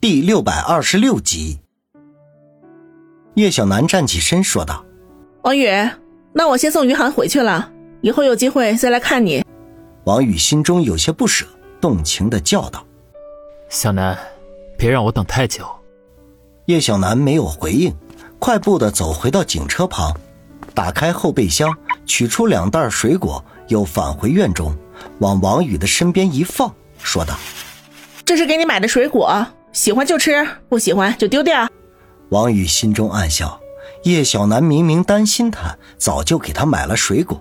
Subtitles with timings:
[0.00, 1.60] 第六百二十六集。
[3.34, 4.82] 叶小楠站起身说道
[5.44, 5.68] ：“王宇，
[6.32, 7.70] 那我先送于涵回去了，
[8.00, 9.44] 以后有机会再来看你。”
[10.04, 11.44] 王宇心中有些不舍，
[11.82, 12.82] 动情的叫道
[13.68, 14.16] ：“小楠，
[14.78, 15.68] 别让我等太久。”
[16.64, 17.94] 叶小楠没有回应，
[18.38, 20.16] 快步的走回到警车旁，
[20.72, 21.76] 打开后备箱，
[22.06, 24.74] 取出两袋水果，又返回院中，
[25.18, 27.38] 往王宇的身边一放，说道
[28.24, 31.68] ：“这是给你买的水果，喜欢就吃，不喜欢就丢掉。”
[32.30, 33.60] 王宇心中暗笑，
[34.04, 37.40] 叶小楠明明担心他，早就给他买了水果，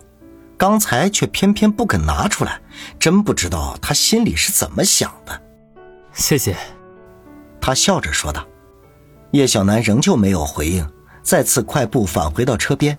[0.57, 2.59] 刚才却偏偏不肯拿出来，
[2.99, 5.41] 真不知道他心里是怎么想的。
[6.13, 6.55] 谢谢，
[7.61, 8.45] 他笑着说道。
[9.31, 10.87] 叶小楠仍旧没有回应，
[11.21, 12.97] 再次快步返回到车边，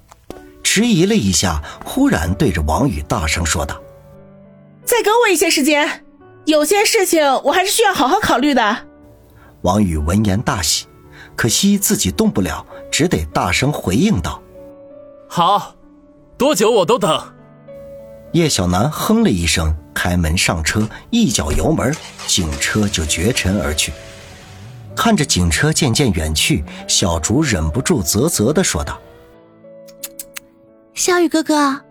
[0.63, 3.83] 迟疑了一下，忽然对着王宇大声说道
[4.87, 6.05] ：“再给我一些时间，
[6.45, 8.87] 有些事情我还是需要好好考虑的。”
[9.63, 10.87] 王宇闻言大喜，
[11.37, 14.41] 可惜自己动不了，只得大声回应道
[15.29, 15.75] ：“好，
[16.39, 17.23] 多久我都等。”
[18.33, 21.95] 叶小楠哼了一声，开门上车，一脚油门，
[22.27, 23.93] 警车就绝尘而去。
[24.97, 29.01] 看着警车渐渐远去，小竹忍不住啧啧的说道
[30.95, 31.83] ：“小雨哥哥，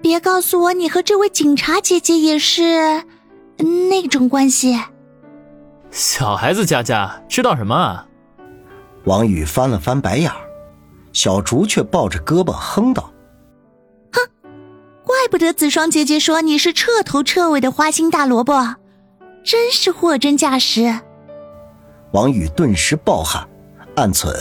[0.00, 3.04] 别告诉我你和这位警察姐姐也是
[3.90, 4.80] 那种关系。”
[5.92, 7.74] 小孩子家家知道什么？
[7.74, 8.06] 啊？
[9.04, 10.36] 王宇翻了翻白眼儿，
[11.12, 13.12] 小竹却抱着胳膊哼道
[14.10, 14.20] ：“哼，
[15.04, 18.76] 怪不得子双姐姐说你是彻头彻尾的花心大萝卜，
[19.44, 21.00] 真是货真价实。”
[22.12, 23.46] 王宇顿时暴汗，
[23.96, 24.34] 暗忖：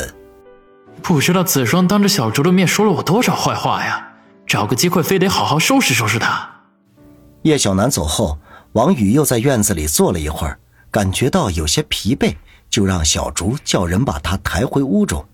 [1.04, 4.14] 不知道子双当着小竹的面说了我多少坏话呀！
[4.48, 6.50] 找个机会，非得好好收拾收拾他。
[7.42, 8.38] 叶小楠走后，
[8.72, 10.60] 王宇又在院子里坐了一会儿，
[10.92, 12.36] 感觉到有些疲惫，
[12.70, 15.26] 就让小竹叫人把他抬回屋中。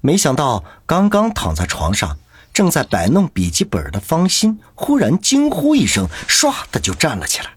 [0.00, 2.16] 没想到，刚刚躺在床上，
[2.54, 7.50] 正在摆弄笔记本的方心忽然惊呼一声，唰的就站了起来。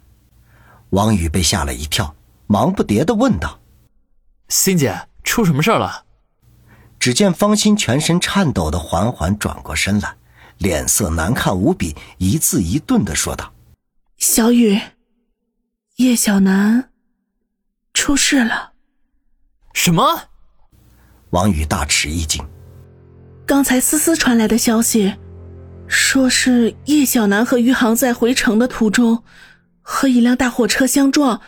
[0.90, 2.16] 王宇被吓了一跳，
[2.48, 3.60] 忙不迭的问道。
[4.50, 6.04] 欣姐，出什么事了？
[7.00, 10.16] 只见方心全身颤抖的缓缓转过身来，
[10.58, 13.54] 脸色难看无比，一字一顿的说道
[14.18, 14.80] ：“小雨，
[15.98, 16.90] 叶小楠
[18.04, 18.74] 出事了。”
[19.74, 20.04] 什么？
[21.30, 22.46] 王宇大吃一惊。
[23.46, 25.16] 刚才思思传来的消息，
[25.88, 29.24] 说是叶小楠和余杭在回城的途中，
[29.82, 31.40] 和一辆大货车相撞，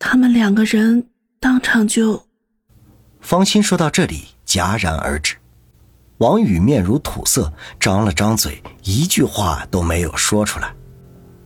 [0.00, 1.06] 他们两个人。
[1.38, 2.26] 当场就，
[3.20, 5.36] 方心说到这里戛然而止，
[6.18, 10.74] 王宇面如土色，张了张嘴，一句话都没有说出来。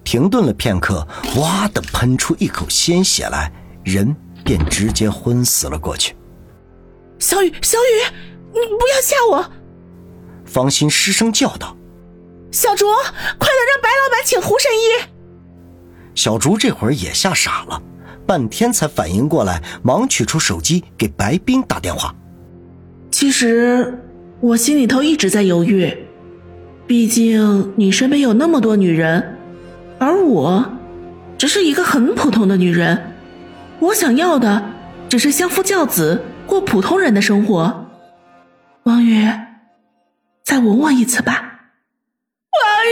[0.02, 1.06] 停顿了片刻，
[1.36, 3.52] 哇的喷出一口鲜血来，
[3.84, 4.14] 人
[4.50, 6.12] 便直接昏死了过去。
[7.20, 8.12] 小雨，小雨，
[8.52, 9.48] 你不要吓我！
[10.44, 11.76] 方心失声叫道
[12.50, 15.08] ：“小竹，快点让白老板请胡神医！”
[16.16, 17.80] 小竹这会儿也吓傻了。
[18.26, 22.12] 半天才反应过来，忙取出手机给白冰打电话。
[23.12, 24.02] 其实
[24.40, 25.96] 我心里头一直在犹豫，
[26.88, 29.38] 毕竟你身边有那么多女人，
[30.00, 30.68] 而我
[31.38, 33.09] 只是一个很普通的女人。
[33.80, 34.62] 我想要的
[35.08, 37.86] 只是相夫教子，过普通人的生活。
[38.82, 39.26] 王宇，
[40.44, 41.32] 再吻我一次吧。
[41.32, 42.90] 王宇，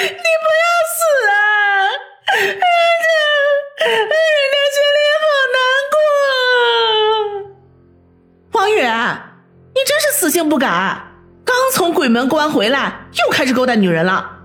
[0.00, 1.34] 你不要死啊！
[2.32, 2.36] 儿
[3.02, 3.06] 子，
[3.84, 5.60] 你心里好难
[7.42, 8.58] 过。
[8.58, 8.80] 王宇，
[9.74, 11.02] 你真是死性不改，
[11.44, 14.38] 刚从鬼门关回来，又开始勾搭女人了。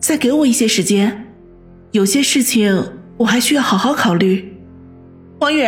[0.00, 1.34] 再给我一些时间，
[1.92, 4.52] 有些事情我还需要好好考虑。
[5.44, 5.62] 王宇，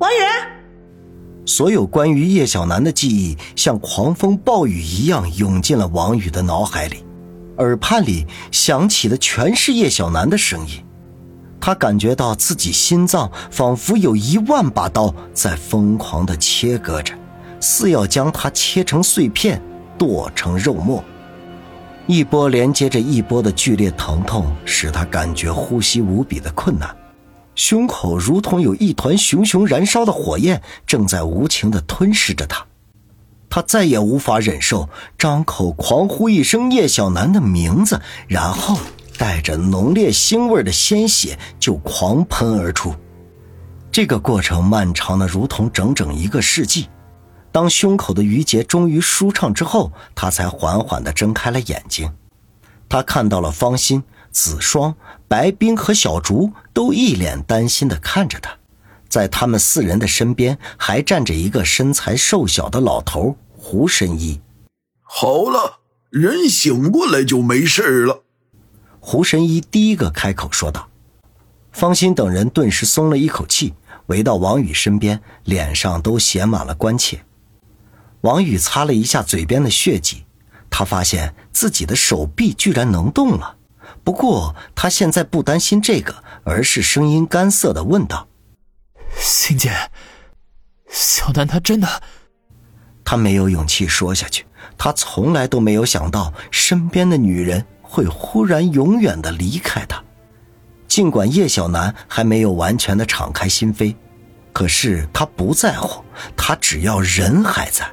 [0.00, 7.04] 王宇，所有关于叶小楠的记忆像狂风暴雨一样涌进了王宇的脑海里，
[7.58, 10.84] 耳畔里响起的全是叶小楠的声音。
[11.60, 17.14] 他感觉到自己心脏仿佛有一万把刀在疯狂的切割着。
[17.60, 19.62] 似要将它切成碎片，
[19.96, 21.04] 剁成肉末。
[22.08, 26.92] 一波连接着一波的剧烈疼痛，使他感觉呼吸无比的困难，
[27.54, 32.66] 胸口如同有一团熊熊燃烧的火焰正在无情地吞噬着他。
[33.48, 38.76] 他再也无法忍受，张口狂呼一声叶小楠的名字，然后
[39.16, 42.94] 带着浓烈腥味的鲜血就狂喷而出。
[43.92, 46.88] 这个过程漫长的如同整整一个世纪。
[47.52, 52.12] 当胸口的余结终于舒畅之后，他才缓缓地睁开了眼睛。
[52.88, 54.02] 他看到了方心、
[54.34, 54.94] 子双、
[55.28, 58.58] 白冰和小竹都一脸担心地看着他，
[59.08, 64.40] 在他们四人的身边还站着一个身材瘦小的老头胡神医。
[65.00, 65.78] 好了，
[66.10, 68.24] 人醒过来就没事了。
[68.98, 70.88] 胡神医第一个开口说道。
[71.70, 73.74] 方心等人顿时松了一口气，
[74.06, 77.24] 围到王宇身边，脸上都写满了关切。
[78.22, 80.24] 王宇擦了一下嘴边的血迹，
[80.70, 83.56] 他发现自己的手臂居然能动了。
[84.04, 88.28] 不过他现在不担心这个，而是声音干涩的问道
[89.18, 89.72] ：“欣姐，
[90.90, 91.88] 小南他真的……”
[93.02, 94.46] 他没有勇气说下去。
[94.76, 100.02] 他从来都没有想到身边的女人会忽然永远的离开他。
[100.88, 103.94] 尽管叶小楠还没有完全的敞开心扉，
[104.52, 106.04] 可是他不在乎，
[106.36, 107.88] 他只要人还在。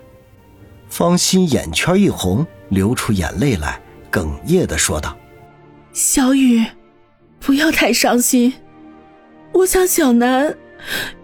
[0.90, 3.80] 方心眼圈一红，流出眼泪来，
[4.12, 5.16] 哽咽的说道
[5.94, 6.66] ：“小雨，
[7.40, 8.54] 不要太伤心。
[9.54, 10.56] 我想小南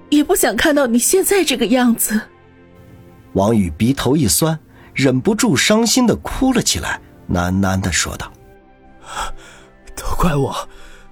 [0.09, 2.21] 也不想看到你现在这个样子。”
[3.33, 4.59] 王宇鼻头一酸，
[4.93, 6.99] 忍不住伤心的哭了起来，
[7.31, 8.31] 喃喃的说道
[9.95, 10.67] ：“都怪我。”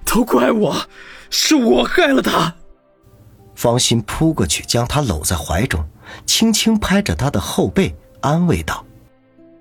[0.08, 0.86] 都怪我，
[1.30, 2.54] 是我害了他。
[3.56, 5.84] 方心扑过去，将他搂在怀中，
[6.24, 8.86] 轻轻拍着他的后背，安慰道：“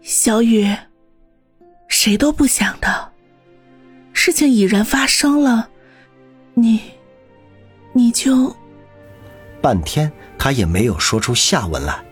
[0.04, 0.72] 小雨，
[1.88, 3.12] 谁都不想的，
[4.16, 5.70] 事情已然发生了，
[6.54, 6.80] 你，
[7.94, 8.56] 你就……”
[9.62, 12.04] 半天，他也没有说出下文来。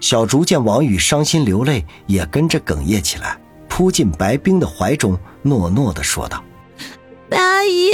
[0.00, 3.38] 小竹见王宇伤心流泪，也跟着哽咽起来，
[3.68, 6.42] 扑进白冰的怀中，诺诺的说道。
[7.28, 7.92] 白阿姨，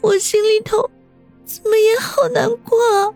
[0.00, 0.90] 我心里头
[1.44, 3.14] 怎么也好难过。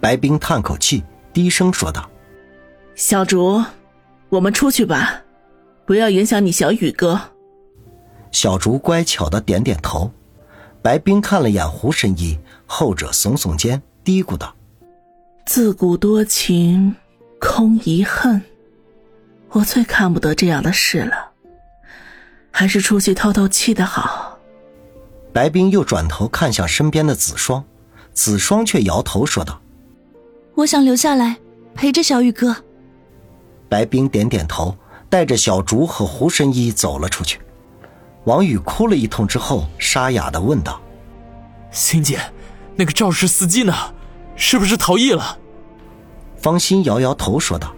[0.00, 2.08] 白冰叹口气，低声说道
[2.96, 3.62] ：“小竹，
[4.30, 5.22] 我们出去吧，
[5.84, 7.20] 不要影响你小雨哥。”
[8.32, 10.10] 小竹乖巧的点点头。
[10.80, 14.54] 白冰看了眼胡神医，后者耸耸肩，嘀咕道
[15.44, 16.94] ：“自古多情
[17.40, 18.40] 空遗恨，
[19.50, 21.30] 我最看不得这样的事了，
[22.50, 24.38] 还是出去透透气的好。”
[25.34, 27.62] 白冰又转头看向身边的子双，
[28.12, 29.60] 子双却摇头说道
[30.54, 31.36] ：“我想留下来
[31.74, 32.56] 陪着小雨哥。”
[33.68, 34.74] 白冰点点头，
[35.10, 37.38] 带着小竹和胡神医走了出去。
[38.28, 40.78] 王宇哭了一通之后，沙哑的问道
[41.72, 42.20] ：“欣姐，
[42.76, 43.74] 那个肇事司机呢？
[44.36, 45.38] 是不是逃逸了？”
[46.36, 47.74] 方心摇摇头说道：“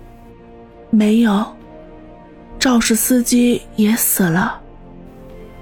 [0.91, 1.55] 没有，
[2.59, 4.61] 肇事司机也死了。”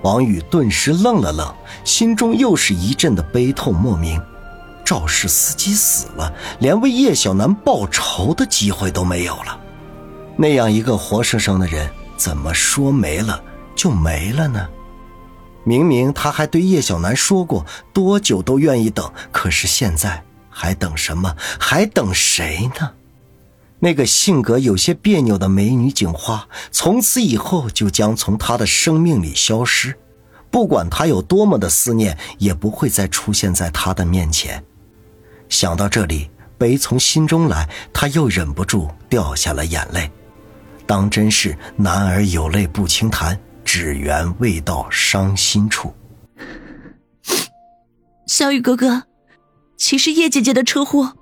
[0.01, 4.19] 王宇顿时愣了愣，心中又是一阵的悲痛莫名。
[4.87, 9.61] 肇事司机死了，连为叶小楠报仇的机会都没有了。
[10.35, 13.43] 那样一个活生生的人，怎么说没了
[13.77, 14.67] 就没了呢？
[15.69, 21.37] 明明他还对叶小楠说过多久都愿意等，可是现在还等什么？
[21.61, 22.93] 还等谁呢？
[23.79, 29.95] 那个性格有些别扭的美女警花，从此以后就将从他的生命里消失。
[30.51, 34.65] 不管他有多么的思念，也不会再出现在他的面前。
[35.51, 40.11] 想到这里，悲从心中来，他又忍不住掉下了眼泪。
[40.87, 43.39] 当真是男儿有泪不轻弹，
[43.71, 45.93] 只缘未到伤心处。
[48.27, 49.03] 小雨哥哥，
[49.77, 51.19] 其实叶姐姐的车祸，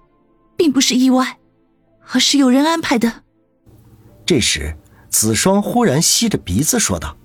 [0.56, 1.38] 并不是意外。
[2.12, 3.24] 而是有人安排的。
[4.24, 4.76] 这时，
[5.10, 7.17] 子双忽然吸着鼻子说道：“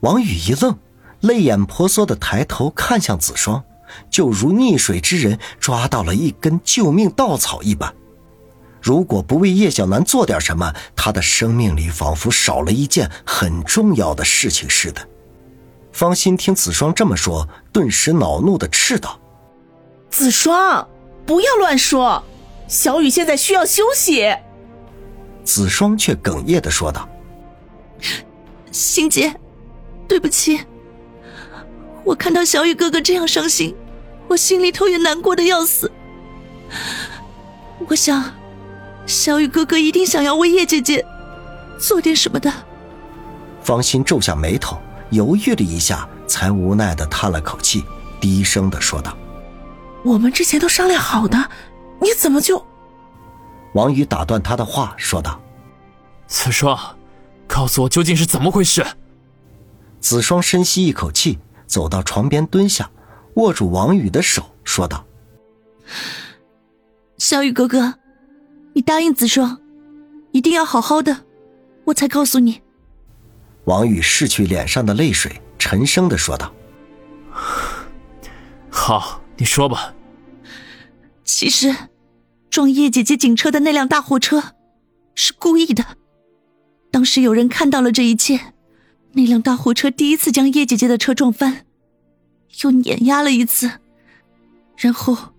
[0.00, 0.78] 王宇一愣，
[1.20, 3.62] 泪眼婆娑的抬头看向子双，
[4.08, 7.94] 就如溺水之人抓到了一根救命稻草一般。
[8.82, 15.06] 如果不为叶小楠做点什么，他的生命里仿佛少了一件很重要的事情似的。”
[15.92, 19.20] 方心听子双这么说，顿时恼怒的斥道
[20.08, 20.88] ：“子双，
[21.26, 22.22] 不要乱说！”
[22.68, 24.32] 小雨现在需要休息。
[25.44, 27.08] 子双却哽咽的说道
[28.70, 29.34] ：“欣姐，
[30.06, 30.60] 对不起，
[32.04, 33.74] 我看到小雨哥哥这样伤心，
[34.28, 35.90] 我心里头也难过的要死。
[37.88, 38.32] 我想，
[39.10, 41.04] 小雨哥哥一定想要为叶姐姐
[41.78, 42.52] 做点什么的。”
[43.62, 44.78] 方心皱下眉头，
[45.10, 47.84] 犹豫了一下，才无奈的叹了口气，
[48.20, 49.16] 低声的说道
[50.04, 51.50] ：“我们之前都商量好的。”
[52.00, 52.64] 你怎么就？
[53.74, 55.38] 王宇打断他的话，说道
[56.26, 56.78] ：“子双，
[57.46, 58.86] 告诉我究竟是怎么回事。”
[60.00, 62.90] 子双深吸一口气，走到床边蹲下，
[63.34, 65.04] 握住王宇的手，说道
[67.18, 67.96] ：“小雨哥哥，
[68.80, 69.60] 你答应子双，
[70.32, 71.26] 一定要好好的，
[71.84, 72.62] 我才告诉你。”
[73.68, 76.50] 王宇拭去脸上的泪水，沉声的说道
[78.72, 79.94] ：“好，你说吧。”
[81.24, 81.76] 其实，
[82.48, 84.54] 撞叶姐姐警车的那辆大货车
[85.14, 85.84] 是故意的。
[86.90, 88.54] 当时有人看到了这一切，
[89.12, 91.66] 那辆大货车第一次将叶姐姐的车撞翻，
[92.62, 93.72] 又碾压了一次，
[94.78, 95.34] 然后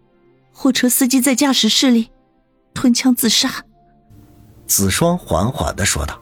[0.51, 2.11] 货车司机在驾驶室里
[2.74, 3.63] 吞枪自杀。
[4.68, 6.20] 子双缓缓的说道。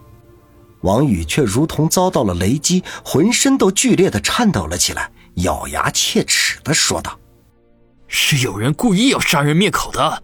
[0.82, 7.20] 王宇却如同遭到了雷击，浑身都剧烈的颤抖了起来，咬牙切齿的说道
[8.08, 10.24] ：“是有人故意要杀人灭口的。”